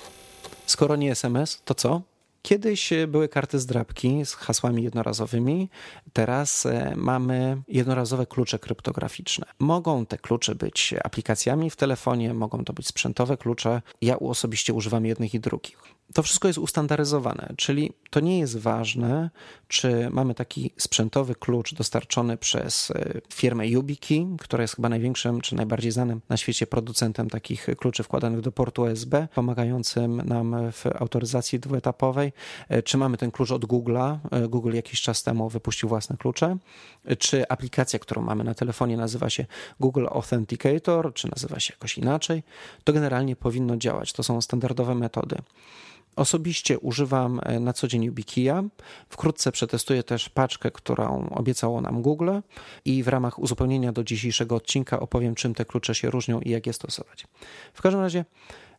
Skoro 0.67 0.97
nie 0.97 1.13
SMS, 1.13 1.63
to 1.65 1.75
co? 1.75 2.03
Kiedyś 2.43 2.93
e, 2.93 3.07
były 3.07 3.29
karty 3.29 3.59
zdrabki 3.59 4.27
z 4.27 4.35
hasłami 4.35 4.83
jednorazowymi, 4.83 5.69
teraz 6.13 6.67
e, 6.67 6.93
mamy 6.97 7.63
jednorazowe 7.69 8.27
klucze 8.27 8.59
kryptograficzne. 8.59 9.47
Mogą 9.59 10.07
te 10.07 10.19
klucze 10.19 10.55
być 10.55 10.95
aplikacjami 11.05 11.71
w 11.71 11.77
telefonie, 11.77 12.35
mogą 12.35 12.65
to 12.65 12.73
być 12.73 12.87
sprzętowe 12.87 13.37
klucze. 13.37 13.83
Ja 14.03 14.19
osobiście 14.19 14.75
używam 14.75 15.07
jednych 15.07 15.35
i 15.35 15.41
drugich 15.41 15.79
to 16.15 16.23
wszystko 16.23 16.49
jest 16.49 16.59
ustandaryzowane, 16.59 17.55
czyli 17.57 17.93
to 18.11 18.21
nie 18.21 18.39
jest 18.39 18.59
ważne, 18.59 19.31
czy 19.69 20.09
mamy 20.11 20.35
taki 20.35 20.71
sprzętowy 20.77 21.35
klucz 21.35 21.75
dostarczony 21.75 22.37
przez 22.37 22.91
e, 22.91 23.21
firmę 23.35 23.67
YubiKey, 23.67 24.37
która 24.41 24.63
jest 24.63 24.77
chyba 24.77 24.89
największym 24.89 25.41
czy 25.41 25.55
najbardziej 25.55 25.93
znanym 25.93 26.21
na 26.29 26.37
świecie 26.37 26.67
producentem 26.67 27.31
takich 27.31 27.67
kluczy 27.79 28.03
wkładanych 28.03 28.41
do 28.41 28.53
portu 28.53 28.83
USB, 28.83 29.29
pomagającym 29.35 30.17
nam 30.17 30.73
w 30.73 30.87
autoryzacji 30.87 31.61
dwuetapowej, 31.61 32.33
e, 32.69 32.83
czy 32.83 32.99
mamy 32.99 33.17
ten 33.17 33.31
klucz 33.31 33.51
od 33.51 33.65
Google'a. 33.65 34.19
E, 34.31 34.49
Google 34.49 34.73
jakiś 34.75 35.01
czas 35.01 35.23
temu 35.23 35.49
wypuścił 35.49 35.89
własne 35.89 36.17
klucze, 36.17 36.57
czy 37.19 37.49
aplikacja, 37.49 37.99
którą 37.99 38.23
mamy 38.23 38.45
na 38.45 38.55
telefonie 38.55 38.97
nazywa 38.97 39.31
się 39.31 39.47
Google 39.81 40.07
Authenticator, 40.11 41.15
czy 41.15 41.29
nazywa 41.31 41.61
się 41.61 41.75
jakoś 41.75 41.99
inaczej, 41.99 42.43
to 42.85 42.93
generalnie 42.93 43.37
powinno 43.37 43.77
działać. 43.77 44.13
To 44.13 44.23
są 44.23 44.41
standardowe 44.41 44.95
metody. 44.95 45.37
Osobiście 46.19 46.79
używam 46.79 47.41
e, 47.43 47.61
na 47.61 47.73
co 47.73 47.89
dzień 47.89 48.05
YubiKeya. 48.05 48.69
Wkrótce 49.09 49.53
przetestuję 49.53 50.03
też 50.03 50.29
paczkę, 50.29 50.71
którą 50.71 51.29
obiecało 51.31 51.81
nam 51.81 52.03
Google 52.03 52.31
i 52.85 53.03
w 53.03 53.09
ramach 53.09 53.39
uzupełnienia 53.39 53.93
do 53.93 54.05
dzisiejszego 54.05 54.57
odcinka 54.57 55.01
opowiem, 55.01 55.35
czym 55.35 55.55
te 55.55 55.65
klucze 55.65 55.95
się 55.95 56.11
różnią 56.11 56.41
i 56.41 56.51
jak 56.51 56.67
je 56.67 56.73
stosować. 56.73 57.27
W 57.75 57.83
każdym 57.83 58.01
razie 58.01 58.25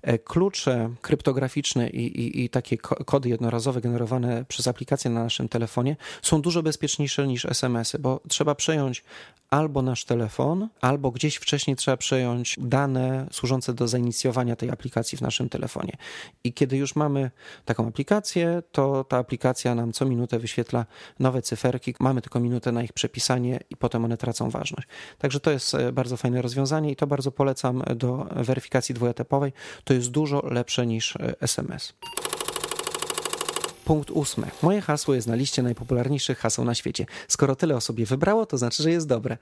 E, 0.01 0.19
klucze 0.19 0.89
kryptograficzne 1.01 1.89
i, 1.89 2.21
i, 2.21 2.43
i, 2.43 2.49
takie 2.49 2.77
kody 2.77 3.29
jednorazowe 3.29 3.81
generowane 3.81 4.45
przez 4.47 4.67
aplikację 4.67 5.11
na 5.11 5.23
naszym 5.23 5.49
telefonie 5.49 5.95
są 6.21 6.41
dużo 6.41 6.63
bezpieczniejsze 6.63 7.27
niż 7.27 7.45
SMS-y, 7.45 7.99
bo 7.99 8.21
trzeba 8.27 8.55
przejąć 8.55 9.03
albo 9.49 9.81
nasz 9.81 10.05
telefon, 10.05 10.69
albo 10.81 11.11
gdzieś 11.11 11.35
wcześniej 11.35 11.75
trzeba 11.75 11.97
przejąć 11.97 12.55
dane 12.61 13.27
służące 13.31 13.73
do 13.73 13.87
zainicjowania 13.87 14.55
tej 14.55 14.69
aplikacji 14.69 15.17
w 15.17 15.21
naszym 15.21 15.49
telefonie. 15.49 15.93
I 16.43 16.53
kiedy 16.53 16.77
już 16.77 16.95
mamy 16.95 17.31
taką 17.65 17.87
aplikację, 17.87 18.63
to 18.71 19.03
ta 19.03 19.17
aplikacja 19.17 19.75
nam 19.75 19.91
co 19.91 20.05
minutę 20.05 20.39
wyświetla 20.39 20.85
nowe 21.19 21.41
cyferki. 21.41 21.95
Mamy 21.99 22.21
tylko 22.21 22.39
minutę 22.39 22.71
na 22.71 22.83
ich 22.83 22.93
przepisanie 22.93 23.59
i 23.69 23.75
potem 23.75 24.05
one 24.05 24.17
tracą 24.17 24.49
ważność. 24.49 24.87
Także 25.17 25.39
to 25.39 25.51
jest 25.51 25.75
e, 25.75 25.91
bardzo 25.91 26.17
fajne 26.17 26.41
rozwiązanie 26.41 26.91
i 26.91 26.95
to 26.95 27.07
bardzo 27.07 27.31
polecam 27.31 27.83
do 27.95 28.27
weryfikacji 28.35 28.95
dwuetapowej 28.95 29.53
to 29.83 29.93
jest 29.93 30.11
dużo 30.11 30.41
lepsze 30.45 30.87
niż 30.87 31.17
SMS. 31.41 31.93
Punkt 33.89 34.11
ósmy. 34.11 34.47
Moje 34.61 34.81
hasło 34.81 35.13
jest 35.15 35.27
na 35.27 35.35
liście 35.35 35.63
najpopularniejszych 35.63 36.39
haseł 36.39 36.65
na 36.65 36.75
świecie. 36.75 37.05
Skoro 37.27 37.55
tyle 37.55 37.75
osób 37.75 37.99
je 37.99 38.05
wybrało, 38.05 38.45
to 38.45 38.57
znaczy, 38.57 38.83
że 38.83 38.91
jest 38.91 39.07
dobre. 39.07 39.37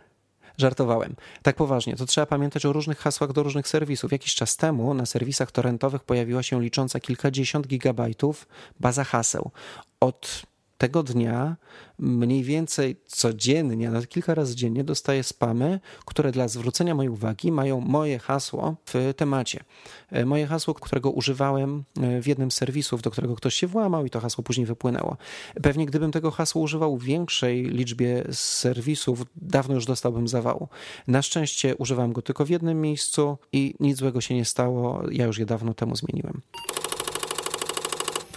Żartowałem. 0.58 1.16
Tak 1.42 1.56
poważnie, 1.56 1.96
to 1.96 2.06
trzeba 2.06 2.26
pamiętać 2.26 2.66
o 2.66 2.74
różnych 2.74 3.00
hasłach 3.00 3.34
do 3.34 3.44
różnych 3.44 3.68
serwisów. 3.68 4.12
Jakiś 4.12 4.36
czas 4.36 4.58
temu 4.58 4.94
na 4.94 5.06
serwisach 5.06 5.52
torrentowych 5.52 6.04
pojawiła 6.04 6.44
się 6.44 6.62
licząca 6.62 7.00
kilkadziesiąt 7.00 7.68
gigabajtów 7.68 8.48
baza 8.80 9.04
haseł. 9.04 9.52
Od 10.00 10.42
tego 10.78 11.04
dnia 11.04 11.56
mniej 12.00 12.44
więcej 12.44 12.96
codziennie, 13.06 13.90
nawet 13.90 14.10
kilka 14.10 14.36
razy 14.36 14.56
dziennie 14.56 14.84
dostaję 14.84 15.24
spamy, 15.24 15.80
które 16.06 16.32
dla 16.32 16.48
zwrócenia 16.48 16.96
mojej 16.96 17.10
uwagi 17.10 17.52
mają 17.52 17.82
moje 17.82 18.20
hasło 18.20 18.76
w 18.86 19.14
temacie. 19.18 19.64
E, 20.12 20.26
moje 20.26 20.48
hasło, 20.48 20.74
którego 20.74 21.12
używałem 21.12 21.84
e, 22.02 22.22
w 22.22 22.28
jednym 22.28 22.52
z 22.52 22.56
serwisów, 22.56 23.02
do 23.02 23.12
którego 23.12 23.36
ktoś 23.36 23.56
się 23.56 23.68
włamał 23.68 24.06
i 24.06 24.10
to 24.10 24.20
hasło 24.20 24.44
później 24.44 24.66
wypłynęło. 24.68 25.18
Pewnie 25.64 25.86
gdybym 25.86 26.12
tego 26.12 26.32
hasła 26.32 26.62
używał 26.62 26.98
w 26.98 27.04
większej 27.04 27.64
liczbie 27.64 28.24
serwisów, 28.32 29.26
dawno 29.36 29.76
już 29.76 29.86
dostałbym 29.86 30.28
zawału. 30.28 30.68
Na 31.08 31.22
szczęście 31.22 31.76
używałem 31.76 32.14
go 32.14 32.22
tylko 32.22 32.46
w 32.46 32.50
jednym 32.50 32.82
miejscu 32.82 33.38
i 33.52 33.76
nic 33.80 33.98
złego 33.98 34.22
się 34.22 34.36
nie 34.36 34.46
stało. 34.46 35.04
Ja 35.12 35.26
już 35.26 35.38
je 35.38 35.46
dawno 35.46 35.74
temu 35.74 35.96
zmieniłem 35.96 36.42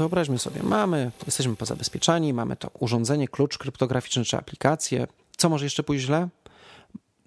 wyobraźmy 0.00 0.38
sobie, 0.38 0.62
mamy, 0.62 1.10
jesteśmy 1.26 1.56
pozabezpieczani, 1.56 2.32
mamy 2.32 2.56
to 2.56 2.70
urządzenie, 2.78 3.28
klucz 3.28 3.58
kryptograficzny 3.58 4.24
czy 4.24 4.36
aplikację. 4.36 5.06
Co 5.36 5.48
może 5.48 5.66
jeszcze 5.66 5.82
pójść 5.82 6.04
źle? 6.04 6.28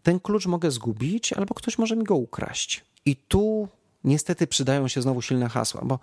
Ten 0.03 0.19
klucz 0.19 0.45
mogę 0.45 0.71
zgubić, 0.71 1.33
albo 1.33 1.53
ktoś 1.53 1.77
może 1.77 1.95
mi 1.95 2.03
go 2.03 2.15
ukraść. 2.15 2.85
I 3.05 3.15
tu 3.15 3.67
niestety 4.03 4.47
przydają 4.47 4.87
się 4.87 5.01
znowu 5.01 5.21
silne 5.21 5.49
hasła, 5.49 5.81
bo 5.85 5.99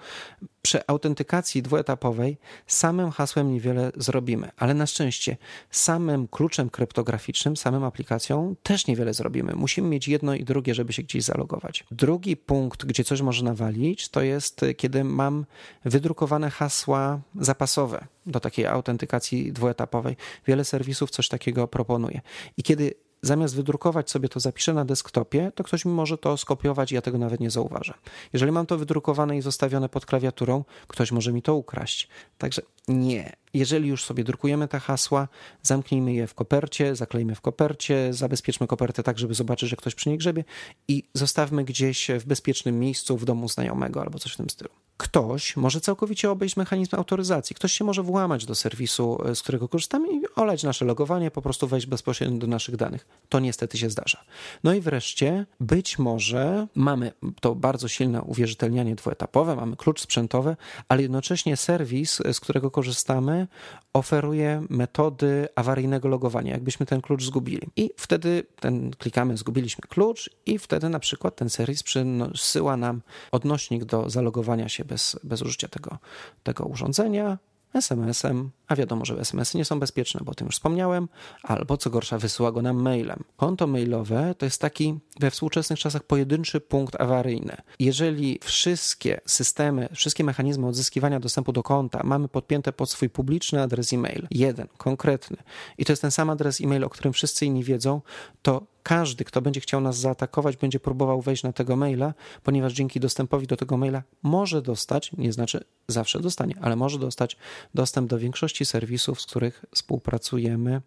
przy 0.63 0.87
autentykacji 0.87 1.63
dwuetapowej 1.63 2.39
samym 2.67 3.11
hasłem 3.11 3.53
niewiele 3.53 3.93
zrobimy, 3.97 4.51
ale 4.57 4.75
na 4.75 4.87
szczęście 4.87 5.37
samym 5.71 6.29
kluczem 6.29 6.71
kryptograficznym, 6.71 7.57
samym 7.57 7.85
aplikacją 7.85 8.55
też 8.63 8.87
niewiele 8.87 9.15
zrobimy. 9.15 9.53
Musimy 9.55 9.89
mieć 9.89 10.09
jedno 10.09 10.35
i 10.35 10.45
drugie, 10.45 10.75
żeby 10.75 10.93
się 10.93 11.03
gdzieś 11.03 11.25
zalogować. 11.25 11.85
Drugi 11.91 12.37
punkt, 12.37 12.85
gdzie 12.85 13.05
coś 13.05 13.21
może 13.21 13.45
nawalić, 13.45 14.09
to 14.09 14.23
jest 14.23 14.61
kiedy 14.77 15.05
mam 15.05 15.47
wydrukowane 15.85 16.51
hasła 16.51 17.21
zapasowe 17.41 18.07
do 18.27 18.41
takiej 18.41 18.67
autentykacji 18.67 19.53
dwuetapowej. 19.53 20.17
Wiele 20.47 20.65
serwisów 20.65 21.11
coś 21.11 21.29
takiego 21.29 21.69
proponuje. 21.69 22.21
I 22.57 22.63
kiedy 22.63 22.95
zamiast 23.23 23.57
wydrukować 23.57 24.11
sobie 24.11 24.29
to 24.29 24.41
zapiszę 24.41 24.75
na 24.75 24.85
desktopie, 24.85 25.53
to 25.55 25.65
ktoś 25.65 25.85
mi 25.85 25.93
może 25.93 26.19
to 26.19 26.37
skopiować 26.37 26.93
i 26.93 26.95
ja 26.95 27.03
tego 27.03 27.19
nawet 27.19 27.41
nie 27.41 27.51
zauważę. 27.51 27.95
Jeżeli 28.33 28.53
mam 28.53 28.67
to 28.67 28.79
wydrukowane 28.79 29.37
i 29.37 29.41
zostawione 29.41 29.89
pod 29.89 30.07
klawiaturą, 30.07 30.65
ktoś 30.89 31.13
może 31.13 31.33
mi 31.33 31.43
to 31.43 31.55
ukraść. 31.55 32.09
Także 32.39 32.63
nie. 32.89 33.37
Jeżeli 33.55 33.89
już 33.89 34.05
sobie 34.05 34.25
drukujemy 34.25 34.69
te 34.69 34.81
hasła, 34.81 35.29
zamknijmy 35.63 36.13
je 36.13 36.27
w 36.27 36.35
kopercie, 36.35 36.97
zaklejmy 36.97 37.35
w 37.35 37.41
kopercie, 37.41 38.15
zabezpieczmy 38.15 38.67
kopertę 38.67 39.03
tak, 39.03 39.19
żeby 39.19 39.35
zobaczyć, 39.35 39.71
że 39.71 39.77
ktoś 39.77 39.95
przy 39.95 40.09
niej 40.09 40.19
grzebie 40.19 40.45
i 40.89 41.05
zostawmy 41.15 41.65
gdzieś 41.65 42.11
w 42.19 42.25
bezpiecznym 42.25 42.79
miejscu 42.79 43.17
w 43.17 43.25
domu 43.25 43.49
znajomego 43.49 44.01
albo 44.01 44.19
coś 44.19 44.33
w 44.33 44.37
tym 44.37 44.51
stylu 44.51 44.71
ktoś 45.01 45.57
może 45.57 45.81
całkowicie 45.81 46.31
obejść 46.31 46.57
mechanizm 46.57 46.97
autoryzacji. 46.97 47.57
Ktoś 47.57 47.73
się 47.73 47.85
może 47.85 48.03
włamać 48.03 48.47
do 48.47 48.55
serwisu, 48.55 49.19
e, 49.25 49.35
z 49.35 49.43
którego 49.43 49.69
korzystamy 49.69 50.09
i 50.13 50.23
olać 50.37 50.63
nasze 50.63 50.85
logowanie, 50.85 51.31
po 51.31 51.43
prostu 51.43 51.67
wejść 51.67 51.87
bezpośrednio 51.87 52.39
do 52.39 52.47
naszych 52.47 52.77
danych. 52.77 53.07
To 53.29 53.41
niestety 53.41 53.79
się 53.79 53.91
zdarza. 53.91 54.25
No 54.65 54.75
i 54.75 54.81
wreszcie, 54.81 55.47
być 55.61 55.99
może 55.99 56.67
mamy 56.75 57.13
to 57.41 57.55
bardzo 57.55 57.89
silne 57.89 58.23
uwierzytelnianie 58.23 58.95
dwuetapowe, 58.95 59.57
mamy 59.57 59.77
klucz 59.77 60.01
sprzętowy, 60.01 60.57
ale 60.89 61.03
jednocześnie 61.03 61.57
serwis, 61.57 62.21
e, 62.21 62.35
z 62.35 62.41
którego 62.41 62.71
korzystamy, 62.71 63.47
oferuje 63.93 64.63
metody 64.71 65.49
awaryjnego 65.55 66.09
logowania, 66.09 66.53
jakbyśmy 66.53 66.87
ten 66.87 67.01
klucz 67.01 67.25
zgubili. 67.25 67.69
I 67.77 67.91
wtedy 67.97 68.45
ten 68.61 68.91
klikamy, 68.91 69.37
zgubiliśmy 69.37 69.83
klucz, 69.89 70.31
i 70.47 70.59
wtedy 70.59 70.89
na 70.89 70.99
przykład 70.99 71.37
ten 71.37 71.51
serwis 71.51 71.83
przysyła 71.83 72.77
nam 72.77 73.03
odnośnik 73.33 73.85
do 73.85 74.11
zalogowania 74.11 74.69
się 74.69 74.85
bez, 74.91 75.17
bez 75.25 75.43
użycia 75.43 75.69
tego, 75.69 75.99
tego 76.43 76.65
urządzenia 76.65 77.39
SMS-em, 77.75 78.51
a 78.69 78.77
wiadomo, 78.77 79.05
że 79.05 79.21
SMS-y 79.21 79.59
nie 79.59 79.65
są 79.65 79.81
bezpieczne, 79.81 80.21
bo 80.25 80.33
o 80.33 80.35
tym 80.35 80.47
już 80.47 80.55
wspomniałem, 80.55 81.09
albo 81.43 81.77
co 81.77 81.91
gorsza, 81.91 82.19
wysyła 82.19 82.53
go 82.53 82.63
nam 82.63 82.83
mailem. 82.83 83.25
Konto 83.37 83.67
mailowe 83.67 84.35
to 84.39 84.47
jest 84.47 84.61
taki 84.61 84.99
we 85.21 85.31
współczesnych 85.31 85.79
czasach 85.79 86.03
pojedynczy 86.03 86.61
punkt 86.61 87.01
awaryjny. 87.01 87.57
Jeżeli 87.79 88.39
wszystkie 88.43 89.21
systemy, 89.27 89.89
wszystkie 89.95 90.25
mechanizmy 90.25 90.67
odzyskiwania 90.67 91.21
dostępu 91.21 91.53
do 91.53 91.63
konta 91.63 92.01
mamy 92.05 92.29
podpięte 92.29 92.73
pod 92.73 92.91
swój 92.91 93.11
publiczny 93.11 93.63
adres 93.63 93.93
e-mail, 93.93 94.27
jeden, 94.31 94.69
konkretny, 94.77 95.37
i 95.79 95.85
to 95.85 95.93
jest 95.93 96.03
ten 96.03 96.11
sam 96.11 96.31
adres 96.31 96.61
e-mail, 96.61 96.85
o 96.85 96.91
którym 96.91 97.13
wszyscy 97.13 97.47
inni 97.47 97.65
wiedzą, 97.65 98.01
to 98.43 98.67
każdy, 98.83 99.25
kto 99.25 99.43
będzie 99.43 99.61
chciał 99.61 99.81
nas 99.81 99.99
zaatakować, 99.99 100.57
będzie 100.57 100.81
próbował 100.81 101.21
wejść 101.21 101.43
na 101.43 101.53
tego 101.53 101.77
maila, 101.77 102.15
ponieważ 102.43 102.73
dzięki 102.73 103.01
dostępowi 103.01 103.47
do 103.47 103.57
tego 103.57 103.77
maila 103.77 104.03
może 104.23 104.63
dostać, 104.63 105.13
nie 105.13 105.33
znaczy 105.33 105.65
zawsze 105.89 106.21
dostanie, 106.21 106.55
ale 106.61 106.77
może 106.77 106.99
dostać 106.99 107.37
dostęp 107.75 108.11
do 108.11 108.19
większości 108.19 108.65
serwisów, 108.65 109.21
z 109.21 109.27
których 109.27 109.65
współpracujemy. 109.75 110.81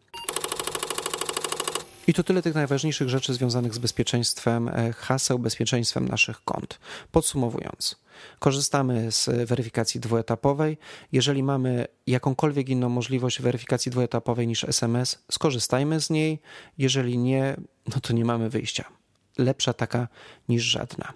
I 2.07 2.13
to 2.13 2.23
tyle 2.23 2.41
tych 2.41 2.55
najważniejszych 2.55 3.09
rzeczy 3.09 3.33
związanych 3.33 3.73
z 3.73 3.77
bezpieczeństwem 3.77 4.67
e, 4.67 4.93
haseł, 4.93 5.39
bezpieczeństwem 5.39 6.07
naszych 6.07 6.43
kont. 6.43 6.79
Podsumowując, 7.11 7.95
korzystamy 8.39 9.11
z 9.11 9.49
weryfikacji 9.49 9.99
dwuetapowej. 9.99 10.77
Jeżeli 11.11 11.43
mamy 11.43 11.87
jakąkolwiek 12.07 12.69
inną 12.69 12.89
możliwość 12.89 13.41
weryfikacji 13.41 13.91
dwuetapowej 13.91 14.47
niż 14.47 14.63
SMS, 14.63 15.23
skorzystajmy 15.31 16.01
z 16.01 16.09
niej. 16.09 16.41
Jeżeli 16.77 17.17
nie, 17.17 17.55
no 17.87 18.01
to 18.01 18.13
nie 18.13 18.25
mamy 18.25 18.49
wyjścia. 18.49 18.83
Lepsza 19.37 19.73
taka 19.73 20.07
niż 20.49 20.63
żadna. 20.63 21.13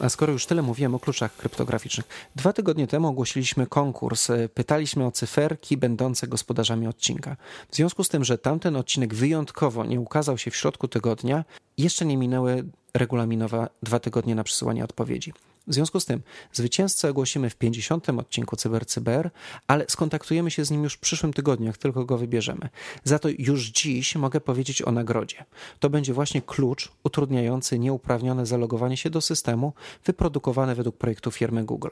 A 0.00 0.08
skoro 0.08 0.32
już 0.32 0.46
tyle 0.46 0.62
mówiłem 0.62 0.94
o 0.94 0.98
kluczach 0.98 1.36
kryptograficznych, 1.36 2.30
dwa 2.36 2.52
tygodnie 2.52 2.86
temu 2.86 3.08
ogłosiliśmy 3.08 3.66
konkurs. 3.66 4.28
Pytaliśmy 4.54 5.06
o 5.06 5.10
cyferki 5.10 5.76
będące 5.76 6.26
gospodarzami 6.26 6.86
odcinka. 6.86 7.36
W 7.70 7.76
związku 7.76 8.04
z 8.04 8.08
tym, 8.08 8.24
że 8.24 8.38
tamten 8.38 8.76
odcinek 8.76 9.14
wyjątkowo 9.14 9.84
nie 9.84 10.00
ukazał 10.00 10.38
się 10.38 10.50
w 10.50 10.56
środku 10.56 10.88
tygodnia, 10.88 11.44
jeszcze 11.78 12.04
nie 12.06 12.16
minęły 12.16 12.64
regulaminowe 12.94 13.68
dwa 13.82 14.00
tygodnie 14.00 14.34
na 14.34 14.44
przesyłanie 14.44 14.84
odpowiedzi. 14.84 15.32
W 15.68 15.74
związku 15.74 16.00
z 16.00 16.06
tym 16.06 16.22
zwycięzcę 16.52 17.10
ogłosimy 17.10 17.50
w 17.50 17.56
50. 17.56 18.10
odcinku 18.10 18.56
CyberCyber, 18.56 19.30
ale 19.66 19.84
skontaktujemy 19.88 20.50
się 20.50 20.64
z 20.64 20.70
nim 20.70 20.84
już 20.84 20.94
w 20.94 20.98
przyszłym 20.98 21.32
tygodniu, 21.32 21.66
jak 21.66 21.76
tylko 21.76 22.04
go 22.04 22.18
wybierzemy. 22.18 22.68
Za 23.04 23.18
to 23.18 23.28
już 23.38 23.66
dziś 23.66 24.16
mogę 24.16 24.40
powiedzieć 24.40 24.82
o 24.82 24.92
nagrodzie. 24.92 25.44
To 25.78 25.90
będzie 25.90 26.14
właśnie 26.14 26.42
klucz 26.42 26.92
utrudniający 27.04 27.78
nieuprawnione 27.78 28.46
zalogowanie 28.46 28.96
się 28.96 29.10
do 29.10 29.20
systemu 29.20 29.72
wyprodukowany 30.04 30.74
według 30.74 30.96
projektu 30.96 31.30
firmy 31.30 31.64
Google. 31.64 31.90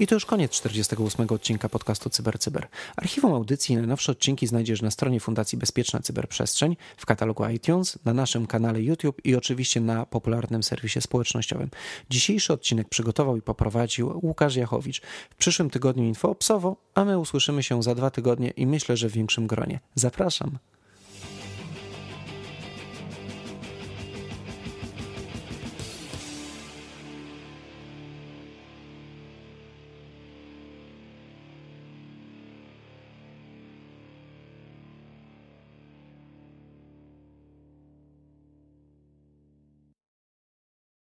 I 0.00 0.06
to 0.06 0.14
już 0.14 0.26
koniec 0.26 0.52
48 0.52 1.26
odcinka 1.30 1.68
podcastu 1.68 2.10
CyberCyber. 2.10 2.68
Archiwum 2.96 3.34
audycji 3.34 3.72
i 3.72 3.76
najnowsze 3.76 4.12
odcinki 4.12 4.46
znajdziesz 4.46 4.82
na 4.82 4.90
stronie 4.90 5.20
Fundacji 5.20 5.58
Bezpieczna 5.58 6.00
Cyberprzestrzeń, 6.00 6.76
w 6.96 7.06
katalogu 7.06 7.48
iTunes, 7.48 7.98
na 8.04 8.14
naszym 8.14 8.46
kanale 8.46 8.82
YouTube 8.82 9.20
i 9.24 9.34
oczywiście 9.34 9.80
na 9.80 10.06
popularnym 10.06 10.62
serwisie 10.62 11.00
społecznościowym. 11.00 11.70
Dzisiejszy 12.10 12.52
odcinek 12.52 12.88
przygotował 12.88 13.36
i 13.36 13.42
poprowadził 13.42 14.20
Łukasz 14.22 14.56
Jachowicz. 14.56 15.02
W 15.30 15.34
przyszłym 15.34 15.70
tygodniu 15.70 16.04
info 16.04 16.30
obsowo, 16.30 16.76
a 16.94 17.04
my 17.04 17.18
usłyszymy 17.18 17.62
się 17.62 17.82
za 17.82 17.94
dwa 17.94 18.10
tygodnie 18.10 18.50
i 18.50 18.66
myślę, 18.66 18.96
że 18.96 19.08
w 19.08 19.12
większym 19.12 19.46
gronie. 19.46 19.80
Zapraszam. 19.94 20.58